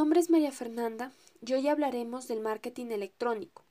nombre 0.00 0.20
es 0.20 0.30
María 0.30 0.50
Fernanda 0.50 1.12
hoy 1.52 1.68
hablaremos 1.68 2.26
del 2.26 2.40
marketing 2.40 2.86
electrónico, 2.86 3.66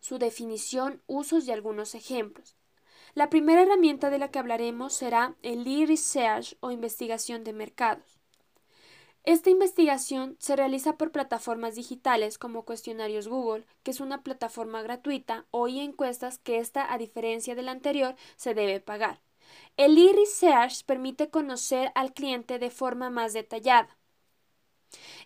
su 0.00 0.18
definición, 0.18 1.02
usos 1.08 1.48
y 1.48 1.50
algunos 1.50 1.96
ejemplos. 1.96 2.54
La 3.14 3.30
primera 3.30 3.62
herramienta 3.62 4.10
de 4.10 4.18
la 4.20 4.30
que 4.30 4.38
hablaremos 4.38 4.92
será 4.92 5.34
el 5.42 5.66
e-research 5.66 6.56
o 6.60 6.70
investigación 6.70 7.42
de 7.42 7.52
mercados. 7.52 8.20
Esta 9.24 9.50
investigación 9.50 10.36
se 10.38 10.54
realiza 10.54 10.96
por 10.96 11.10
plataformas 11.10 11.74
digitales 11.74 12.38
como 12.38 12.64
cuestionarios 12.64 13.26
Google, 13.26 13.66
que 13.82 13.90
es 13.90 13.98
una 13.98 14.22
plataforma 14.22 14.82
gratuita, 14.82 15.46
o 15.50 15.66
encuestas 15.66 16.38
que 16.38 16.58
esta, 16.58 16.92
a 16.92 16.96
diferencia 16.96 17.56
de 17.56 17.62
la 17.62 17.72
anterior, 17.72 18.14
se 18.36 18.54
debe 18.54 18.78
pagar. 18.78 19.20
El 19.76 19.98
e-research 19.98 20.84
permite 20.84 21.28
conocer 21.28 21.90
al 21.96 22.12
cliente 22.14 22.60
de 22.60 22.70
forma 22.70 23.10
más 23.10 23.32
detallada. 23.32 23.98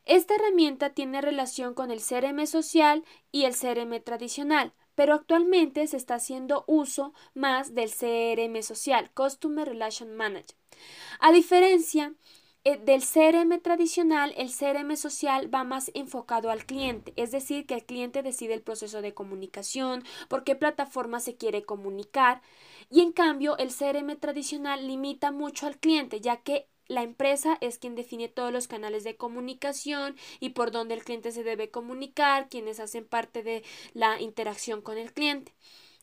Esta 0.04 0.34
herramienta 0.34 0.90
tiene 0.90 1.20
relación 1.20 1.74
con 1.74 1.90
el 1.90 2.00
CRM 2.00 2.46
social 2.46 3.04
y 3.32 3.44
el 3.44 3.54
CRM 3.54 4.02
tradicional, 4.02 4.72
pero 4.94 5.14
actualmente 5.14 5.86
se 5.86 5.96
está 5.96 6.16
haciendo 6.16 6.64
uso 6.66 7.14
más 7.34 7.74
del 7.74 7.90
CRM 7.90 8.62
social, 8.62 9.10
Customer 9.14 9.68
Relation 9.68 10.16
Manager. 10.16 10.56
A 11.20 11.32
diferencia 11.32 12.14
eh, 12.64 12.76
del 12.76 13.02
CRM 13.02 13.60
tradicional, 13.60 14.34
el 14.36 14.50
CRM 14.50 14.96
social 14.96 15.52
va 15.54 15.62
más 15.64 15.90
enfocado 15.94 16.50
al 16.50 16.66
cliente, 16.66 17.12
es 17.16 17.30
decir, 17.30 17.66
que 17.66 17.74
el 17.74 17.84
cliente 17.84 18.22
decide 18.22 18.54
el 18.54 18.62
proceso 18.62 19.00
de 19.00 19.14
comunicación, 19.14 20.04
por 20.28 20.42
qué 20.44 20.56
plataforma 20.56 21.20
se 21.20 21.36
quiere 21.36 21.62
comunicar, 21.62 22.42
y 22.90 23.00
en 23.00 23.12
cambio 23.12 23.56
el 23.58 23.68
CRM 23.72 24.16
tradicional 24.18 24.86
limita 24.86 25.30
mucho 25.30 25.66
al 25.66 25.78
cliente, 25.78 26.20
ya 26.20 26.38
que 26.38 26.68
la 26.88 27.02
empresa 27.02 27.58
es 27.60 27.78
quien 27.78 27.94
define 27.94 28.28
todos 28.28 28.52
los 28.52 28.66
canales 28.66 29.04
de 29.04 29.16
comunicación 29.16 30.16
y 30.40 30.50
por 30.50 30.70
dónde 30.70 30.94
el 30.94 31.04
cliente 31.04 31.32
se 31.32 31.44
debe 31.44 31.70
comunicar, 31.70 32.48
quienes 32.48 32.80
hacen 32.80 33.06
parte 33.06 33.42
de 33.42 33.62
la 33.94 34.20
interacción 34.20 34.82
con 34.82 34.98
el 34.98 35.12
cliente. 35.12 35.54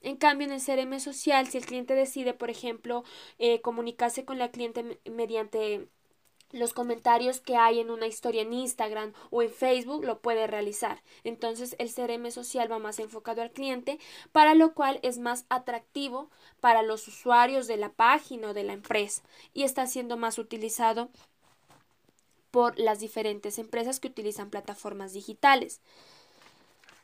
En 0.02 0.17
cambio, 0.17 0.47
en 0.47 0.53
el 0.53 0.61
CRM 0.61 1.00
social, 1.00 1.47
si 1.47 1.58
el 1.58 1.66
cliente 1.66 1.95
decide, 1.95 2.36
por 2.36 2.52
ejemplo, 2.52 3.03
eh, 3.39 3.61
comunicarse 3.61 4.23
con 4.23 4.38
la 4.38 4.52
cliente 4.52 5.00
mediante 5.06 5.88
los 6.52 6.74
comentarios 6.74 7.40
que 7.40 7.56
hay 7.56 7.80
en 7.80 7.90
una 7.90 8.08
historia 8.08 8.44
en 8.44 8.54
Instagram 8.54 9.14
o 9.30 9.42
en 9.42 9.52
Facebook 9.52 10.06
lo 10.06 10.20
puede 10.20 10.48
realizar. 10.48 11.02
Entonces 11.24 11.76
el 11.80 11.94
CRM 11.94 12.32
social 12.32 12.72
va 12.72 12.80
más 12.80 13.00
enfocado 13.00 13.42
al 13.42 13.52
cliente, 13.52 14.00
para 14.32 14.56
lo 14.56 14.74
cual 14.74 15.00
es 15.04 15.18
más 15.18 15.46
atractivo 15.50 16.30
para 16.62 16.82
los 16.82 17.08
usuarios 17.08 17.68
de 17.68 17.78
la 17.78 17.90
página 17.90 18.50
o 18.50 18.54
de 18.54 18.64
la 18.64 18.74
empresa 18.74 19.24
y 19.54 19.64
está 19.64 19.88
siendo 19.88 20.18
más 20.18 20.38
utilizado 20.38 21.10
por 22.52 22.80
las 22.80 23.00
diferentes 23.00 23.59
empresas 23.59 24.00
que 24.00 24.08
utilizan 24.08 24.50
plataformas 24.50 25.12
digitales. 25.12 25.82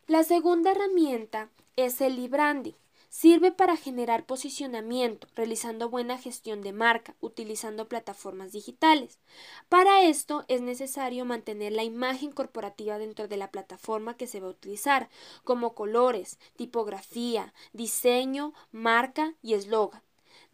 La 0.08 0.24
segunda 0.24 0.72
herramienta 0.72 1.50
es 1.76 2.00
el 2.00 2.24
e-branding. 2.24 2.74
Sirve 3.14 3.52
para 3.52 3.76
generar 3.76 4.26
posicionamiento, 4.26 5.28
realizando 5.36 5.90
buena 5.90 6.18
gestión 6.18 6.62
de 6.62 6.72
marca, 6.72 7.14
utilizando 7.20 7.90
plataformas 7.90 8.54
digitales. 8.54 9.20
Para 9.68 10.04
esto 10.04 10.46
es 10.48 10.62
necesario 10.62 11.26
mantener 11.26 11.74
la 11.74 11.84
imagen 11.84 12.32
corporativa 12.32 12.98
dentro 12.98 13.28
de 13.28 13.36
la 13.36 13.52
plataforma 13.52 14.16
que 14.16 14.28
se 14.28 14.40
va 14.40 14.48
a 14.48 14.52
utilizar, 14.52 15.10
como 15.44 15.76
colores, 15.76 16.40
tipografía, 16.56 17.54
diseño, 17.74 18.54
marca 18.72 19.36
y 19.42 19.56
eslogan. 19.56 20.02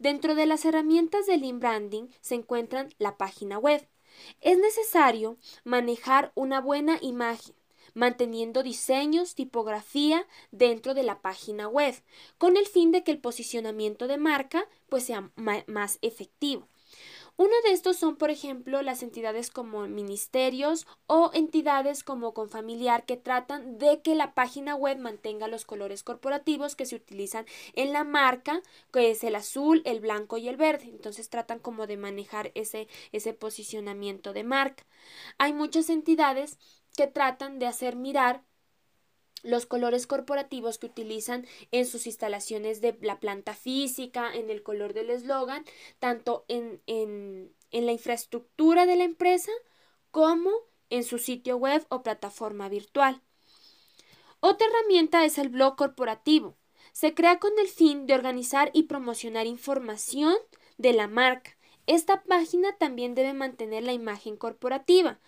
Dentro 0.00 0.34
de 0.34 0.46
las 0.46 0.64
herramientas 0.64 1.26
del 1.26 1.44
inbranding 1.44 2.12
se 2.20 2.34
encuentran 2.34 2.92
la 2.98 3.16
página 3.16 3.60
web. 3.60 3.86
Es 4.40 4.58
necesario 4.58 5.36
manejar 5.62 6.32
una 6.34 6.60
buena 6.60 6.98
imagen, 7.02 7.54
manteniendo 7.98 8.62
diseños, 8.62 9.34
tipografía 9.34 10.24
dentro 10.52 10.94
de 10.94 11.02
la 11.02 11.20
página 11.20 11.66
web, 11.66 12.00
con 12.38 12.56
el 12.56 12.66
fin 12.66 12.92
de 12.92 13.02
que 13.02 13.10
el 13.10 13.18
posicionamiento 13.18 14.06
de 14.06 14.18
marca 14.18 14.64
pues 14.88 15.02
sea 15.02 15.32
más 15.34 15.98
efectivo. 16.00 16.68
Uno 17.36 17.54
de 17.64 17.70
estos 17.70 17.96
son, 17.96 18.16
por 18.16 18.30
ejemplo, 18.30 18.82
las 18.82 19.02
entidades 19.04 19.50
como 19.50 19.86
ministerios 19.86 20.88
o 21.06 21.30
entidades 21.34 22.02
como 22.02 22.34
Confamiliar 22.34 23.04
que 23.04 23.16
tratan 23.16 23.78
de 23.78 24.02
que 24.02 24.16
la 24.16 24.34
página 24.34 24.74
web 24.74 24.98
mantenga 24.98 25.46
los 25.46 25.64
colores 25.64 26.02
corporativos 26.02 26.74
que 26.74 26.84
se 26.84 26.96
utilizan 26.96 27.46
en 27.74 27.92
la 27.92 28.02
marca, 28.02 28.60
que 28.92 29.12
es 29.12 29.22
el 29.22 29.36
azul, 29.36 29.82
el 29.84 30.00
blanco 30.00 30.36
y 30.36 30.48
el 30.48 30.56
verde. 30.56 30.86
Entonces 30.86 31.30
tratan 31.30 31.60
como 31.60 31.86
de 31.86 31.96
manejar 31.96 32.50
ese, 32.56 32.88
ese 33.12 33.34
posicionamiento 33.34 34.32
de 34.32 34.42
marca. 34.42 34.84
Hay 35.38 35.52
muchas 35.52 35.90
entidades 35.90 36.58
que 36.98 37.06
tratan 37.06 37.60
de 37.60 37.66
hacer 37.66 37.94
mirar 37.94 38.42
los 39.44 39.66
colores 39.66 40.08
corporativos 40.08 40.78
que 40.78 40.86
utilizan 40.86 41.46
en 41.70 41.86
sus 41.86 42.08
instalaciones 42.08 42.80
de 42.80 42.98
la 43.02 43.20
planta 43.20 43.54
física, 43.54 44.34
en 44.34 44.50
el 44.50 44.64
color 44.64 44.94
del 44.94 45.10
eslogan, 45.10 45.64
tanto 46.00 46.44
en, 46.48 46.82
en, 46.88 47.54
en, 47.70 47.86
la 47.86 47.92
infraestructura 47.92 48.84
de 48.84 48.96
la 48.96 49.04
empresa 49.04 49.52
como 50.10 50.50
en 50.90 51.04
su 51.04 51.18
sitio 51.18 51.56
web 51.56 51.86
o 51.88 52.02
plataforma 52.02 52.68
virtual. 52.68 53.22
Otra 54.40 54.66
herramienta 54.66 55.24
es 55.24 55.38
el 55.38 55.50
blog 55.50 55.76
corporativo. 55.76 56.56
Se 56.92 57.14
crea 57.14 57.38
con 57.38 57.52
el 57.60 57.68
fin 57.68 58.06
de 58.06 58.14
organizar 58.14 58.72
y 58.74 58.88
promocionar 58.88 59.46
información 59.46 60.34
de 60.78 60.94
la 60.94 61.06
marca. 61.06 61.56
Esta 61.86 62.24
página 62.24 62.76
también 62.76 63.14
debe 63.14 63.34
mantener 63.34 63.84
la 63.84 63.92
imagen 63.92 64.36
corporativa, 64.36 65.20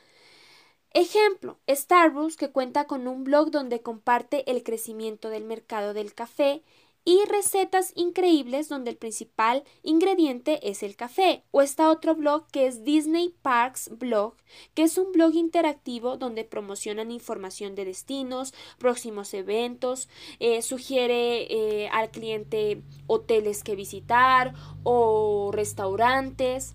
Ejemplo, 0.92 1.58
Starbucks 1.68 2.36
que 2.36 2.50
cuenta 2.50 2.86
con 2.86 3.06
un 3.06 3.22
blog 3.22 3.52
donde 3.52 3.80
comparte 3.80 4.50
el 4.50 4.64
crecimiento 4.64 5.30
del 5.30 5.44
mercado 5.44 5.94
del 5.94 6.14
café 6.14 6.64
y 7.04 7.24
recetas 7.26 7.92
increíbles 7.94 8.68
donde 8.68 8.90
el 8.90 8.96
principal 8.96 9.62
ingrediente 9.84 10.68
es 10.68 10.82
el 10.82 10.96
café. 10.96 11.44
O 11.52 11.62
está 11.62 11.90
otro 11.90 12.16
blog 12.16 12.48
que 12.48 12.66
es 12.66 12.82
Disney 12.82 13.32
Parks 13.40 13.90
Blog, 13.98 14.34
que 14.74 14.82
es 14.82 14.98
un 14.98 15.12
blog 15.12 15.34
interactivo 15.34 16.16
donde 16.16 16.44
promocionan 16.44 17.12
información 17.12 17.76
de 17.76 17.84
destinos, 17.84 18.52
próximos 18.78 19.32
eventos, 19.32 20.08
eh, 20.40 20.60
sugiere 20.60 21.46
eh, 21.52 21.88
al 21.90 22.10
cliente 22.10 22.82
hoteles 23.06 23.62
que 23.62 23.76
visitar 23.76 24.54
o 24.82 25.52
restaurantes 25.52 26.74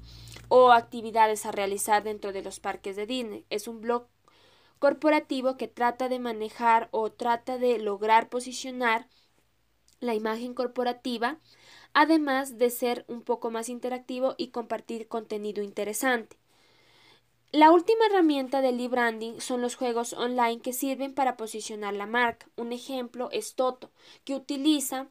o 0.49 0.71
actividades 0.71 1.45
a 1.45 1.51
realizar 1.51 2.03
dentro 2.03 2.33
de 2.33 2.41
los 2.41 2.59
parques 2.59 2.95
de 2.95 3.05
Disney. 3.05 3.45
Es 3.49 3.67
un 3.67 3.81
blog 3.81 4.07
corporativo 4.79 5.57
que 5.57 5.67
trata 5.67 6.09
de 6.09 6.19
manejar 6.19 6.89
o 6.91 7.11
trata 7.11 7.57
de 7.57 7.79
lograr 7.79 8.29
posicionar 8.29 9.07
la 9.99 10.13
imagen 10.13 10.53
corporativa, 10.53 11.39
además 11.93 12.57
de 12.57 12.69
ser 12.69 13.05
un 13.07 13.21
poco 13.21 13.49
más 13.51 13.69
interactivo 13.69 14.35
y 14.37 14.49
compartir 14.49 15.07
contenido 15.07 15.63
interesante. 15.63 16.37
La 17.51 17.71
última 17.71 18.07
herramienta 18.07 18.61
del 18.61 18.79
e-branding 18.81 19.39
son 19.39 19.61
los 19.61 19.75
juegos 19.75 20.11
online 20.11 20.59
que 20.59 20.73
sirven 20.73 21.13
para 21.13 21.37
posicionar 21.37 21.93
la 21.93 22.05
marca. 22.05 22.47
Un 22.57 22.73
ejemplo 22.73 23.29
es 23.31 23.55
Toto, 23.55 23.91
que 24.25 24.35
utiliza 24.35 25.07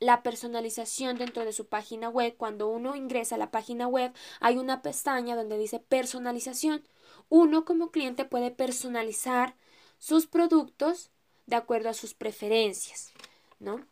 la 0.00 0.22
personalización 0.22 1.18
dentro 1.18 1.44
de 1.44 1.52
su 1.52 1.66
página 1.66 2.08
web. 2.08 2.34
Cuando 2.36 2.68
uno 2.68 2.96
ingresa 2.96 3.34
a 3.36 3.38
la 3.38 3.50
página 3.50 3.86
web 3.86 4.12
hay 4.40 4.58
una 4.58 4.82
pestaña 4.82 5.36
donde 5.36 5.58
dice 5.58 5.80
personalización. 5.80 6.82
Uno 7.28 7.64
como 7.64 7.90
cliente 7.90 8.24
puede 8.24 8.50
personalizar 8.50 9.54
sus 9.98 10.26
productos 10.26 11.10
de 11.46 11.56
acuerdo 11.56 11.88
a 11.88 11.94
sus 11.94 12.14
preferencias, 12.14 13.12
¿no? 13.58 13.84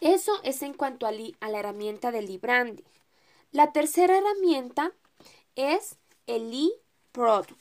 Eso 0.00 0.32
es 0.44 0.62
en 0.62 0.72
cuanto 0.72 1.06
a, 1.06 1.12
la 1.12 1.58
herramienta 1.58 2.10
del 2.10 2.30
e-branding. 2.30 2.84
La 3.52 3.72
tercera 3.72 4.16
herramienta 4.16 4.92
es 5.56 5.96
el 6.26 6.52
e-product. 6.54 7.59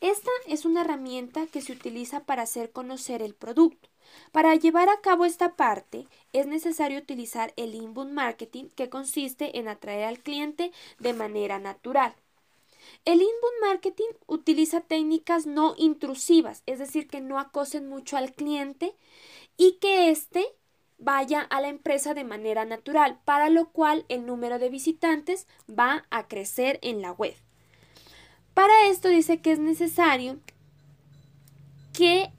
Esta 0.00 0.30
es 0.46 0.64
una 0.64 0.80
herramienta 0.80 1.46
que 1.46 1.60
se 1.60 1.72
utiliza 1.72 2.20
para 2.20 2.42
hacer 2.42 2.72
conocer 2.72 3.20
el 3.20 3.34
producto. 3.34 3.90
Para 4.32 4.54
llevar 4.54 4.88
a 4.88 5.00
cabo 5.02 5.26
esta 5.26 5.56
parte 5.56 6.06
es 6.32 6.46
necesario 6.46 6.98
utilizar 6.98 7.52
el 7.56 7.74
inbound 7.74 8.12
marketing 8.12 8.68
que 8.74 8.88
consiste 8.88 9.58
en 9.58 9.68
atraer 9.68 10.04
al 10.04 10.18
cliente 10.18 10.72
de 10.98 11.12
manera 11.12 11.58
natural. 11.58 12.14
El 13.04 13.20
inbound 13.20 13.60
marketing 13.60 14.08
utiliza 14.26 14.80
técnicas 14.80 15.46
no 15.46 15.74
intrusivas, 15.76 16.62
es 16.64 16.78
decir, 16.78 17.06
que 17.06 17.20
no 17.20 17.38
acosen 17.38 17.88
mucho 17.88 18.16
al 18.16 18.32
cliente 18.32 18.96
y 19.58 19.72
que 19.80 20.10
éste 20.10 20.46
vaya 20.96 21.42
a 21.42 21.60
la 21.60 21.68
empresa 21.68 22.14
de 22.14 22.24
manera 22.24 22.64
natural, 22.64 23.20
para 23.26 23.50
lo 23.50 23.68
cual 23.68 24.06
el 24.08 24.24
número 24.24 24.58
de 24.58 24.70
visitantes 24.70 25.46
va 25.68 26.06
a 26.10 26.26
crecer 26.26 26.78
en 26.82 27.02
la 27.02 27.12
web. 27.12 27.34
Para 28.54 28.88
esto 28.88 29.08
dice 29.08 29.40
que 29.40 29.52
es 29.52 29.58
necesario 29.58 30.38
que 31.92 32.30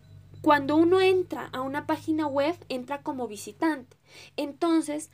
cuando 0.41 0.75
uno 0.75 1.01
entra 1.01 1.49
a 1.53 1.61
una 1.61 1.85
página 1.85 2.27
web, 2.27 2.55
entra 2.69 3.01
como 3.01 3.27
visitante. 3.27 3.97
Entonces, 4.37 5.09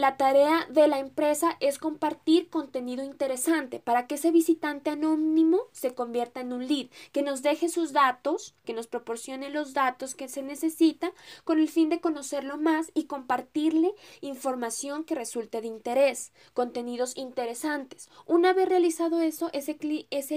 la 0.00 0.16
tarea 0.16 0.66
de 0.70 0.88
la 0.88 0.98
empresa 0.98 1.58
es 1.60 1.78
compartir 1.78 2.48
contenido 2.48 3.04
interesante 3.04 3.80
para 3.80 4.06
que 4.06 4.14
ese 4.14 4.30
visitante 4.30 4.88
anónimo 4.88 5.60
se 5.72 5.94
convierta 5.94 6.40
en 6.40 6.54
un 6.54 6.66
lead, 6.66 6.88
que 7.12 7.22
nos 7.22 7.42
deje 7.42 7.68
sus 7.68 7.92
datos, 7.92 8.54
que 8.64 8.72
nos 8.72 8.86
proporcione 8.86 9.50
los 9.50 9.74
datos 9.74 10.14
que 10.14 10.28
se 10.28 10.42
necesita 10.42 11.12
con 11.44 11.60
el 11.60 11.68
fin 11.68 11.90
de 11.90 12.00
conocerlo 12.00 12.56
más 12.56 12.90
y 12.94 13.04
compartirle 13.04 13.92
información 14.22 15.04
que 15.04 15.14
resulte 15.14 15.60
de 15.60 15.66
interés, 15.66 16.32
contenidos 16.54 17.14
interesantes. 17.18 18.08
Una 18.24 18.54
vez 18.54 18.70
realizado 18.70 19.20
eso, 19.20 19.50
ese, 19.52 19.76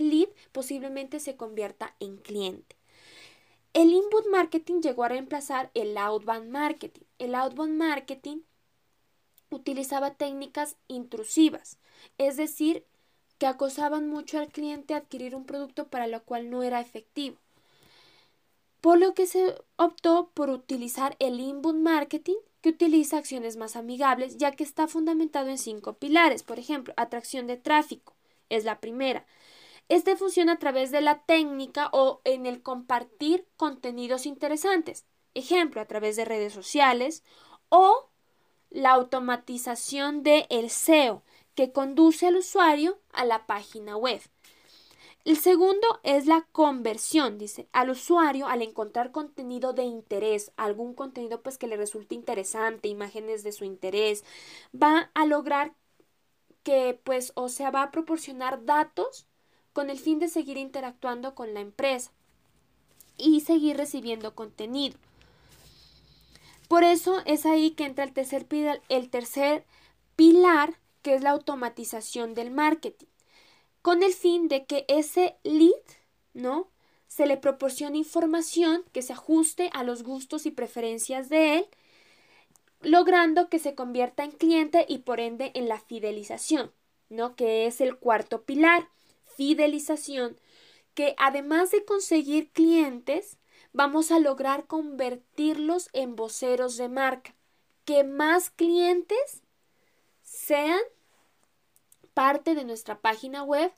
lead 0.01 0.27
posiblemente 0.51 1.21
se 1.21 1.37
convierta 1.37 1.95
en 2.01 2.17
cliente. 2.17 2.75
El 3.71 3.93
inbound 3.93 4.27
marketing 4.29 4.81
llegó 4.81 5.05
a 5.05 5.09
reemplazar 5.09 5.71
el 5.73 5.97
outbound 5.97 6.49
marketing. 6.49 7.05
El 7.17 7.33
outbound 7.33 7.77
marketing 7.77 8.41
utilizaba 9.55 10.15
técnicas 10.15 10.77
intrusivas, 10.87 11.77
es 12.17 12.37
decir, 12.37 12.85
que 13.37 13.47
acosaban 13.47 14.07
mucho 14.07 14.39
al 14.39 14.49
cliente 14.49 14.93
a 14.93 14.97
adquirir 14.97 15.35
un 15.35 15.45
producto 15.45 15.87
para 15.87 16.07
lo 16.07 16.23
cual 16.23 16.49
no 16.49 16.63
era 16.63 16.79
efectivo. 16.79 17.37
Por 18.81 18.99
lo 18.99 19.13
que 19.13 19.27
se 19.27 19.55
optó 19.77 20.31
por 20.33 20.49
utilizar 20.49 21.15
el 21.19 21.39
inbound 21.39 21.81
marketing, 21.81 22.35
que 22.63 22.69
utiliza 22.69 23.17
acciones 23.17 23.57
más 23.57 23.75
amigables, 23.75 24.37
ya 24.37 24.51
que 24.51 24.63
está 24.63 24.87
fundamentado 24.87 25.49
en 25.49 25.57
cinco 25.57 25.93
pilares. 25.93 26.43
Por 26.43 26.59
ejemplo, 26.59 26.93
atracción 26.95 27.45
de 27.45 27.57
tráfico 27.57 28.15
es 28.47 28.63
la 28.63 28.79
primera. 28.79 29.25
Este 29.89 30.15
funciona 30.15 30.53
a 30.53 30.59
través 30.59 30.89
de 30.89 31.01
la 31.01 31.23
técnica 31.25 31.89
o 31.91 32.21
en 32.23 32.45
el 32.45 32.61
compartir 32.61 33.45
contenidos 33.57 34.25
interesantes. 34.25 35.05
Ejemplo, 35.33 35.81
a 35.81 35.85
través 35.85 36.15
de 36.15 36.23
redes 36.23 36.53
sociales 36.53 37.23
o 37.67 38.09
la 38.73 38.91
automatización 38.91 40.23
del 40.23 40.45
el 40.49 40.69
SEO, 40.69 41.23
que 41.55 41.71
conduce 41.71 42.27
al 42.27 42.37
usuario 42.37 42.99
a 43.13 43.23
la 43.23 43.45
página 43.45 43.95
web. 43.95 44.19
El 45.25 45.37
segundo 45.37 45.87
es 46.03 46.25
la 46.25 46.45
conversión, 46.51 47.37
dice, 47.37 47.69
al 47.71 47.91
usuario 47.91 48.47
al 48.47 48.61
encontrar 48.61 49.11
contenido 49.11 49.71
de 49.71 49.83
interés, 49.83 50.51
algún 50.57 50.93
contenido 50.93 51.41
pues 51.41 51.57
que 51.57 51.67
le 51.67 51.77
resulte 51.77 52.15
interesante, 52.15 52.89
imágenes 52.89 53.43
de 53.43 53.53
su 53.53 53.63
interés, 53.63 54.25
va 54.75 55.11
a 55.13 55.25
lograr 55.25 55.75
que 56.63 56.99
pues 57.03 57.31
o 57.35 57.47
sea 57.47 57.71
va 57.71 57.83
a 57.83 57.91
proporcionar 57.91 58.65
datos 58.65 59.27
con 59.71 59.89
el 59.89 59.99
fin 59.99 60.19
de 60.19 60.27
seguir 60.27 60.57
interactuando 60.57 61.35
con 61.35 61.53
la 61.53 61.61
empresa 61.61 62.11
y 63.17 63.41
seguir 63.41 63.77
recibiendo 63.77 64.35
contenido. 64.35 64.97
Por 66.73 66.83
eso 66.83 67.21
es 67.27 67.45
ahí 67.45 67.69
que 67.69 67.85
entra 67.85 68.03
el 68.03 68.13
tercer, 68.13 68.47
pilar, 68.47 68.81
el 68.89 69.11
tercer 69.11 69.63
pilar, 70.15 70.79
que 71.03 71.13
es 71.13 71.21
la 71.21 71.29
automatización 71.29 72.33
del 72.33 72.49
marketing, 72.49 73.05
con 73.83 74.01
el 74.01 74.11
fin 74.11 74.47
de 74.47 74.65
que 74.65 74.83
ese 74.87 75.35
lead, 75.43 75.69
¿no? 76.33 76.71
Se 77.07 77.27
le 77.27 77.37
proporcione 77.37 77.99
información 77.99 78.83
que 78.91 79.03
se 79.03 79.13
ajuste 79.13 79.69
a 79.71 79.83
los 79.83 80.01
gustos 80.01 80.47
y 80.47 80.49
preferencias 80.49 81.29
de 81.29 81.57
él, 81.57 81.67
logrando 82.81 83.49
que 83.49 83.59
se 83.59 83.75
convierta 83.75 84.23
en 84.23 84.31
cliente 84.31 84.83
y 84.89 84.97
por 84.97 85.19
ende 85.19 85.51
en 85.53 85.69
la 85.69 85.79
fidelización, 85.79 86.71
¿no? 87.07 87.35
Que 87.35 87.67
es 87.67 87.81
el 87.81 87.97
cuarto 87.97 88.45
pilar, 88.45 88.89
fidelización, 89.37 90.39
que 90.95 91.13
además 91.19 91.69
de 91.69 91.85
conseguir 91.85 92.49
clientes, 92.49 93.37
vamos 93.73 94.11
a 94.11 94.19
lograr 94.19 94.67
convertirlos 94.67 95.89
en 95.93 96.15
voceros 96.15 96.77
de 96.77 96.89
marca. 96.89 97.35
Que 97.85 98.03
más 98.03 98.49
clientes 98.49 99.43
sean 100.21 100.79
parte 102.13 102.55
de 102.55 102.63
nuestra 102.63 102.99
página 103.01 103.43
web 103.43 103.73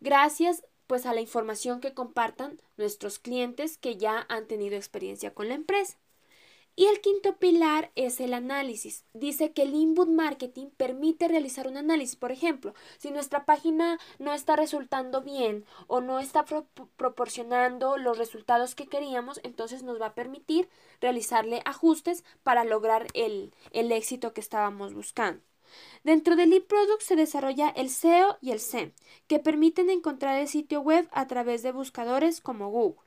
gracias 0.00 0.64
pues 0.86 1.04
a 1.04 1.12
la 1.12 1.20
información 1.20 1.80
que 1.80 1.94
compartan 1.94 2.62
nuestros 2.76 3.18
clientes 3.18 3.76
que 3.76 3.96
ya 3.96 4.24
han 4.28 4.46
tenido 4.46 4.76
experiencia 4.76 5.34
con 5.34 5.48
la 5.48 5.54
empresa. 5.54 5.98
Y 6.78 6.84
el 6.86 7.00
quinto 7.00 7.36
pilar 7.36 7.90
es 7.94 8.20
el 8.20 8.34
análisis. 8.34 9.06
Dice 9.14 9.52
que 9.52 9.62
el 9.62 9.74
inbound 9.74 10.14
marketing 10.14 10.66
permite 10.76 11.26
realizar 11.26 11.66
un 11.66 11.78
análisis. 11.78 12.16
Por 12.16 12.32
ejemplo, 12.32 12.74
si 12.98 13.10
nuestra 13.10 13.46
página 13.46 13.98
no 14.18 14.34
está 14.34 14.56
resultando 14.56 15.22
bien 15.22 15.64
o 15.86 16.02
no 16.02 16.20
está 16.20 16.44
proporcionando 16.96 17.96
los 17.96 18.18
resultados 18.18 18.74
que 18.74 18.88
queríamos, 18.88 19.40
entonces 19.42 19.84
nos 19.84 19.98
va 19.98 20.08
a 20.08 20.14
permitir 20.14 20.68
realizarle 21.00 21.62
ajustes 21.64 22.24
para 22.42 22.64
lograr 22.64 23.06
el, 23.14 23.54
el 23.70 23.90
éxito 23.90 24.34
que 24.34 24.42
estábamos 24.42 24.92
buscando. 24.92 25.40
Dentro 26.04 26.36
del 26.36 26.52
eProduct 26.52 27.00
se 27.00 27.16
desarrolla 27.16 27.70
el 27.70 27.88
SEO 27.88 28.36
y 28.42 28.50
el 28.50 28.60
SEM, 28.60 28.92
que 29.26 29.38
permiten 29.38 29.88
encontrar 29.88 30.38
el 30.38 30.46
sitio 30.46 30.80
web 30.80 31.08
a 31.10 31.26
través 31.26 31.62
de 31.62 31.72
buscadores 31.72 32.42
como 32.42 32.70
Google. 32.70 33.05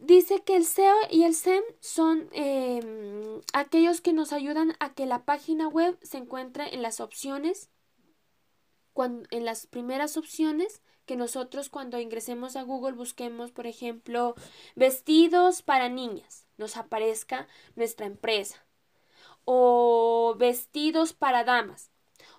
Dice 0.00 0.44
que 0.44 0.56
el 0.56 0.64
SEO 0.64 0.94
y 1.10 1.24
el 1.24 1.34
SEM 1.34 1.62
son 1.80 2.28
em, 2.32 3.40
aquellos 3.52 4.00
que 4.00 4.12
nos 4.12 4.32
ayudan 4.32 4.76
a 4.78 4.94
que 4.94 5.06
la 5.06 5.24
página 5.24 5.66
web 5.66 5.98
se 6.02 6.18
encuentre 6.18 6.72
en 6.72 6.82
las 6.82 7.00
opciones, 7.00 7.70
en 8.94 9.44
las 9.44 9.66
primeras 9.66 10.16
opciones 10.16 10.82
que 11.04 11.16
nosotros 11.16 11.68
cuando 11.68 11.98
ingresemos 11.98 12.54
a 12.54 12.62
Google 12.62 12.92
busquemos, 12.92 13.50
por 13.50 13.66
ejemplo, 13.66 14.34
vestidos 14.76 15.62
para 15.62 15.88
niñas, 15.88 16.46
nos 16.58 16.76
aparezca 16.76 17.48
nuestra 17.74 18.06
empresa, 18.06 18.64
o 19.44 20.36
vestidos 20.38 21.12
para 21.12 21.42
damas, 21.42 21.90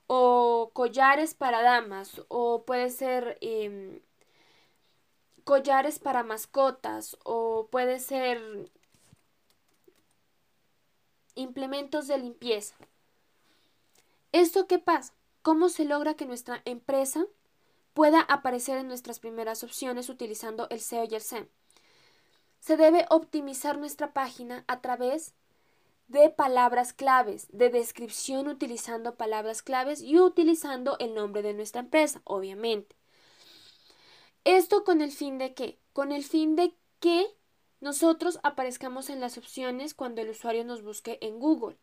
o 0.08 0.72
collares 0.74 1.34
para 1.34 1.62
damas, 1.62 2.22
o 2.30 2.64
puede 2.64 2.90
ser 2.90 3.38
em, 3.42 4.02
collares 5.50 5.98
para 5.98 6.22
mascotas 6.22 7.18
o 7.24 7.70
puede 7.72 8.00
ser 8.00 8.70
implementos 11.34 12.06
de 12.06 12.20
limpieza. 12.20 12.76
¿Esto 14.32 14.68
qué 14.68 14.78
pasa? 14.78 15.16
¿Cómo 15.42 15.70
se 15.70 15.86
logra 15.86 16.14
que 16.14 16.28
nuestra 16.28 16.62
empresa 16.66 17.26
pueda 17.96 18.22
aparecer 18.22 18.78
en 18.78 18.90
nuestras 18.90 19.20
primeras 19.20 19.64
opciones 19.64 20.10
utilizando 20.10 20.68
el 20.70 20.82
SEO 20.82 21.06
y 21.06 21.16
el 21.16 21.22
SEM? 21.22 21.48
Se 22.60 22.78
debe 22.78 23.08
optimizar 23.10 23.80
nuestra 23.80 24.14
página 24.14 24.66
a 24.68 24.82
través 24.82 25.34
de 26.08 26.30
palabras 26.30 26.94
claves, 26.94 27.48
de 27.52 27.72
descripción 27.72 28.50
utilizando 28.50 29.16
palabras 29.16 29.64
claves 29.64 30.04
y 30.04 30.20
utilizando 30.20 30.96
el 31.00 31.16
nombre 31.16 31.42
de 31.42 31.56
nuestra 31.56 31.82
empresa, 31.82 32.22
obviamente. 32.24 32.99
Esto 34.50 34.84
con 34.84 35.02
el 35.02 35.12
fin 35.12 35.38
de 35.38 35.54
qué? 35.54 35.80
Con 35.94 36.12
el 36.12 36.24
fin 36.24 36.56
de 36.56 36.76
que 37.00 37.28
nosotros 37.82 38.40
aparezcamos 38.42 39.12
en 39.12 39.20
las 39.20 39.38
opciones 39.38 39.94
cuando 39.94 40.22
el 40.22 40.30
usuario 40.32 40.66
nos 40.66 40.82
busque 40.82 41.20
en 41.22 41.38
Google. 41.38 41.78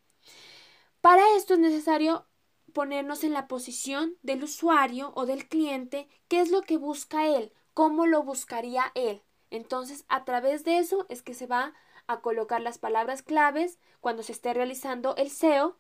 Para 1.01 1.23
esto 1.37 1.55
es 1.55 1.61
necesario 1.61 2.27
ponernos 2.73 3.23
en 3.23 3.35
la 3.35 3.47
posición 3.47 4.17
del 4.23 4.43
usuario 4.43 5.13
o 5.15 5.27
del 5.27 5.47
cliente, 5.47 6.09
qué 6.27 6.41
es 6.41 6.51
lo 6.51 6.63
que 6.63 6.77
busca 6.77 7.29
él, 7.29 7.53
cómo 7.73 8.05
lo 8.05 8.25
buscaría 8.25 8.91
él. 8.97 9.23
Entonces, 9.51 10.05
a 10.09 10.25
través 10.25 10.65
de 10.65 10.79
eso 10.79 11.07
es 11.09 11.23
que 11.23 11.35
se 11.35 11.47
va 11.47 11.73
a 12.09 12.21
colocar 12.21 12.63
las 12.63 12.79
palabras 12.79 13.23
claves 13.23 13.79
cuando 14.01 14.25
se 14.25 14.33
esté 14.33 14.53
realizando 14.55 15.15
el 15.15 15.31
SEO 15.31 15.79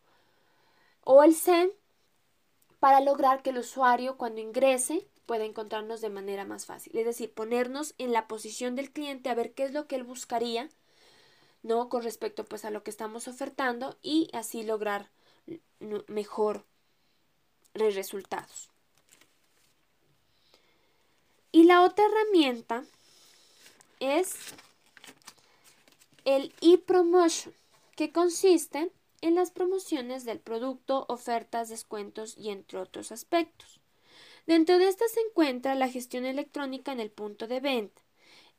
o 1.03 1.25
el 1.25 1.35
SEM 1.35 1.69
para 2.79 3.01
lograr 3.01 3.43
que 3.43 3.51
el 3.51 3.59
usuario 3.59 4.17
cuando 4.17 4.41
ingrese 4.41 5.11
puede 5.27 5.45
encontrarnos 5.45 6.01
de 6.01 6.11
manera 6.11 6.45
más 6.45 6.67
fácil. 6.67 6.97
Es 6.97 7.05
decir, 7.05 7.33
ponernos 7.33 7.95
en 7.99 8.13
la 8.13 8.29
posición 8.29 8.77
del 8.77 8.93
cliente 8.93 9.29
a 9.29 9.35
ver 9.35 9.53
qué 9.53 9.65
es 9.65 9.73
lo 9.73 9.87
que 9.87 9.97
él 9.97 10.05
buscaría, 10.05 10.71
¿no? 11.63 11.89
Con 11.89 12.03
respecto 12.03 12.45
pues 12.45 12.65
a 12.65 12.71
lo 12.71 12.83
que 12.83 12.91
estamos 12.91 13.29
ofertando 13.29 13.99
y 14.03 14.31
así 14.33 14.63
lograr 14.63 15.11
mejor 16.07 16.65
resultados. 17.75 18.71
Y 21.53 21.65
la 21.65 21.83
otra 21.83 22.05
herramienta 22.07 22.85
es 24.01 24.35
el 26.25 26.53
e-promotion, 26.61 27.55
que 27.95 28.13
consiste 28.13 28.91
en 29.23 29.35
las 29.35 29.51
promociones 29.51 30.25
del 30.25 30.39
producto, 30.39 31.07
ofertas, 31.09 31.69
descuentos 31.69 32.37
y 32.37 32.51
entre 32.51 32.79
otros 32.79 33.11
aspectos. 33.11 33.76
Dentro 34.47 34.79
de 34.79 34.89
esta 34.89 35.07
se 35.09 35.21
encuentra 35.21 35.75
la 35.75 35.89
gestión 35.89 36.25
electrónica 36.25 36.93
en 36.93 37.01
el 37.01 37.11
punto 37.11 37.49
de 37.49 37.61
venta, 37.61 38.03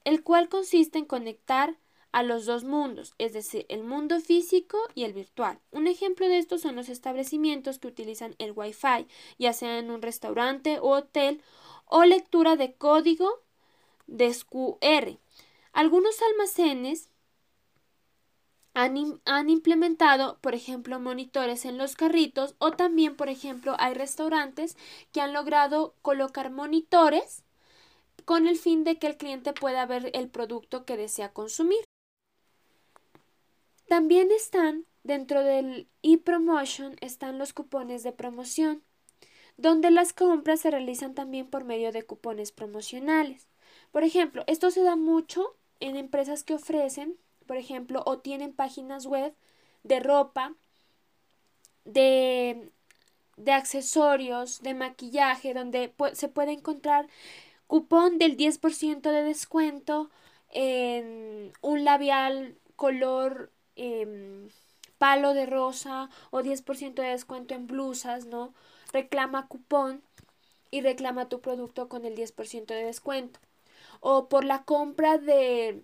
el 0.03 0.22
cual 0.22 0.50
consiste 0.50 1.00
en 1.00 1.06
conectar 1.06 1.77
a 2.12 2.24
los 2.24 2.46
dos 2.46 2.63
mundos, 2.63 3.13
es 3.17 3.34
decir, 3.34 3.65
el 3.70 3.84
mundo 3.84 4.20
físico 4.20 4.77
y 4.96 5.03
el 5.03 5.13
virtual. 5.13 5.60
Un 5.72 5.88
ejemplo 5.88 6.27
de 6.27 6.39
esto 6.39 6.58
son 6.58 6.75
los 6.75 6.89
establecimientos 6.89 7.79
que 7.79 7.88
utilizan 7.88 8.36
el 8.38 8.53
Wi-Fi, 8.56 9.08
ya 9.38 9.53
sea 9.53 9.79
en 9.79 9.91
un 9.91 10.01
restaurante 10.01 10.79
o 10.79 10.89
hotel, 10.89 11.41
o 11.86 12.03
lectura 12.03 12.56
de 12.56 12.74
código 12.74 13.41
de 14.08 14.36
QR. 14.50 15.17
Algunos 15.74 16.22
almacenes 16.22 17.10
han, 18.77 19.50
implementado, 19.50 20.38
por 20.39 20.53
ejemplo, 20.53 21.00
monitores 21.00 21.65
en 21.65 21.79
los 21.79 21.96
carritos 21.96 22.53
o 22.60 22.74
también, 22.74 23.15
por 23.15 23.27
ejemplo, 23.27 23.75
hay 23.79 23.96
restaurantes 23.96 24.77
que 25.12 25.19
han 25.19 25.34
logrado 25.34 25.96
colocar 26.03 26.51
monitores 26.51 27.43
con 28.24 28.46
el 28.46 28.55
fin 28.55 28.84
de 28.84 29.00
que 29.00 29.07
el 29.07 29.17
cliente 29.17 29.51
pueda 29.53 29.88
ver 29.88 30.12
el 30.13 30.29
producto 30.29 30.86
que 30.86 30.96
desea 30.96 31.34
consumir. 31.34 31.79
También 33.88 34.29
están 34.31 34.86
dentro 35.03 35.43
del 35.43 35.88
e-promotion 36.03 36.98
están 37.01 37.39
los 37.39 37.53
cupones 37.53 38.03
de 38.03 38.12
promoción, 38.12 38.84
donde 39.55 39.89
las 39.89 40.13
compras 40.13 40.60
se 40.60 40.69
realizan 40.69 41.15
también 41.15 41.50
por 41.50 41.63
medio 41.63 41.91
de 41.91 42.03
cupones 42.03 42.51
promocionales. 42.51 43.48
Por 43.91 44.03
ejemplo, 44.03 44.43
esto 44.46 44.69
se 44.69 44.84
da 44.84 44.96
mucho 44.96 45.57
en 45.79 45.96
empresas 45.96 46.43
que 46.43 46.53
ofrecen 46.53 47.17
por 47.48 47.58
ejemplo, 47.58 48.04
o 48.06 48.20
tienen 48.20 48.54
páginas 48.54 49.06
web 49.08 49.34
de 49.84 50.00
ropa, 50.00 50.56
de, 51.86 52.72
de 53.38 53.51
accesorios, 53.51 54.62
de 54.62 54.74
maquillaje, 54.74 55.54
donde 55.54 55.94
se 56.13 56.27
puede 56.27 56.51
encontrar 56.51 57.08
cupón 57.68 58.18
del 58.18 58.38
10% 58.38 59.12
de 59.12 59.24
descuento 59.24 60.10
en 60.51 61.54
un 61.62 61.84
labial 61.84 62.58
color 62.75 63.51
em, 63.75 64.50
palo 64.98 65.34
de 65.34 65.46
rosa 65.46 66.10
o 66.32 66.42
10% 66.42 67.01
de 67.01 67.10
descuento 67.10 67.54
en 67.54 67.68
blusas, 67.68 68.25
¿no? 68.25 68.54
Reclama 68.94 69.48
cupón 69.48 70.01
y 70.72 70.82
reclama 70.82 71.30
tu 71.30 71.42
producto 71.42 71.89
con 71.89 72.06
el 72.06 72.16
10% 72.16 72.74
de 72.74 72.84
descuento. 72.84 73.39
O 74.00 74.30
por 74.30 74.44
la 74.44 74.63
compra 74.63 75.18
de 75.18 75.84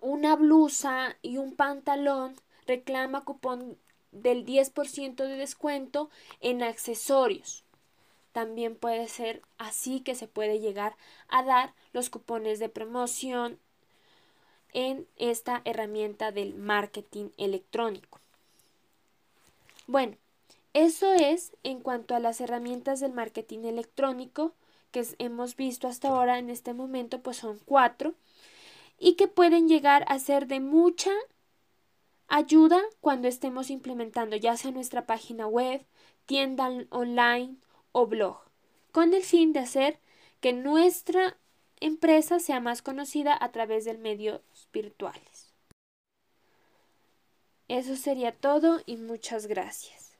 una 0.00 0.36
blusa 0.36 1.16
y 1.22 1.38
un 1.38 1.54
pantalón, 1.54 2.36
reclama 2.66 3.24
cupón 3.24 3.78
del 4.12 4.44
10% 4.44 5.16
de 5.16 5.36
descuento 5.36 6.10
en 6.40 6.62
accesorios. 6.62 7.64
También 8.32 8.76
puede 8.76 9.08
ser 9.08 9.42
así 9.58 10.00
que 10.00 10.14
se 10.14 10.28
puede 10.28 10.60
llegar 10.60 10.96
a 11.28 11.42
dar 11.42 11.74
los 11.92 12.10
cupones 12.10 12.58
de 12.58 12.68
promoción 12.68 13.58
en 14.72 15.06
esta 15.16 15.62
herramienta 15.64 16.32
del 16.32 16.54
marketing 16.54 17.30
electrónico. 17.38 18.20
Bueno, 19.86 20.16
eso 20.74 21.14
es 21.14 21.52
en 21.62 21.80
cuanto 21.80 22.14
a 22.14 22.20
las 22.20 22.40
herramientas 22.40 23.00
del 23.00 23.12
marketing 23.12 23.60
electrónico 23.60 24.52
que 24.90 25.06
hemos 25.18 25.56
visto 25.56 25.88
hasta 25.88 26.08
ahora 26.08 26.38
en 26.38 26.50
este 26.50 26.74
momento, 26.74 27.20
pues 27.20 27.38
son 27.38 27.58
cuatro 27.64 28.14
y 28.98 29.14
que 29.14 29.28
pueden 29.28 29.68
llegar 29.68 30.04
a 30.08 30.18
ser 30.18 30.46
de 30.46 30.60
mucha 30.60 31.10
ayuda 32.28 32.80
cuando 33.00 33.28
estemos 33.28 33.70
implementando 33.70 34.36
ya 34.36 34.56
sea 34.56 34.70
nuestra 34.70 35.06
página 35.06 35.46
web, 35.46 35.84
tienda 36.24 36.70
online 36.90 37.56
o 37.92 38.06
blog, 38.06 38.38
con 38.92 39.14
el 39.14 39.22
fin 39.22 39.52
de 39.52 39.60
hacer 39.60 40.00
que 40.40 40.52
nuestra 40.52 41.36
empresa 41.80 42.40
sea 42.40 42.60
más 42.60 42.82
conocida 42.82 43.36
a 43.38 43.52
través 43.52 43.84
de 43.84 43.96
medios 43.98 44.40
virtuales. 44.72 45.52
Eso 47.68 47.96
sería 47.96 48.32
todo 48.32 48.80
y 48.86 48.96
muchas 48.96 49.46
gracias. 49.46 50.16